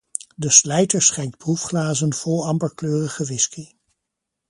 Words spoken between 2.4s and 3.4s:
amberkleurige